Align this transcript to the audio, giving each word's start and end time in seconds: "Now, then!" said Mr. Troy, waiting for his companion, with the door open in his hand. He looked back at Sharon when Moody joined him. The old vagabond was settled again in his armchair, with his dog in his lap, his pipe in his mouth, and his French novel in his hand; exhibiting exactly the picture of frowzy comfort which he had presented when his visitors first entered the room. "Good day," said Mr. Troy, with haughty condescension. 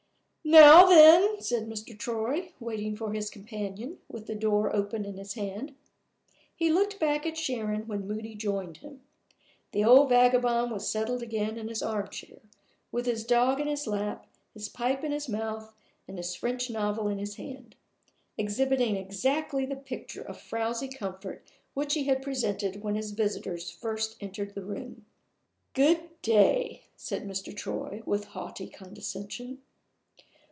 "Now, 0.43 0.85
then!" 0.85 1.39
said 1.39 1.69
Mr. 1.69 1.97
Troy, 1.97 2.51
waiting 2.59 2.97
for 2.97 3.13
his 3.13 3.29
companion, 3.29 3.99
with 4.09 4.25
the 4.25 4.35
door 4.35 4.75
open 4.75 5.05
in 5.05 5.15
his 5.15 5.35
hand. 5.35 5.75
He 6.53 6.69
looked 6.73 6.99
back 6.99 7.25
at 7.25 7.37
Sharon 7.37 7.87
when 7.87 8.05
Moody 8.05 8.35
joined 8.35 8.77
him. 8.77 9.01
The 9.71 9.85
old 9.85 10.09
vagabond 10.09 10.71
was 10.71 10.89
settled 10.89 11.23
again 11.23 11.57
in 11.57 11.69
his 11.69 11.81
armchair, 11.81 12.39
with 12.91 13.05
his 13.05 13.23
dog 13.23 13.61
in 13.61 13.67
his 13.67 13.87
lap, 13.87 14.27
his 14.53 14.67
pipe 14.67 15.05
in 15.05 15.13
his 15.13 15.29
mouth, 15.29 15.73
and 16.05 16.17
his 16.17 16.35
French 16.35 16.69
novel 16.69 17.07
in 17.07 17.17
his 17.19 17.35
hand; 17.35 17.75
exhibiting 18.37 18.97
exactly 18.97 19.65
the 19.65 19.77
picture 19.77 20.23
of 20.23 20.41
frowzy 20.41 20.89
comfort 20.89 21.47
which 21.73 21.93
he 21.93 22.05
had 22.05 22.21
presented 22.21 22.81
when 22.83 22.95
his 22.95 23.11
visitors 23.11 23.69
first 23.69 24.17
entered 24.19 24.53
the 24.53 24.65
room. 24.65 25.05
"Good 25.73 26.21
day," 26.21 26.81
said 26.97 27.25
Mr. 27.25 27.55
Troy, 27.55 28.01
with 28.05 28.25
haughty 28.25 28.67
condescension. 28.67 29.61